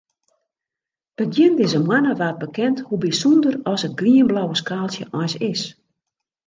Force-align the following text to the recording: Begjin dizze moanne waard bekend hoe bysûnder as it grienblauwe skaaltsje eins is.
Begjin 1.19 1.53
dizze 1.59 1.79
moanne 1.87 2.13
waard 2.19 2.39
bekend 2.45 2.77
hoe 2.87 2.99
bysûnder 3.03 3.55
as 3.71 3.81
it 3.87 3.97
grienblauwe 3.99 4.55
skaaltsje 4.61 5.05
eins 5.19 5.35
is. 5.51 5.61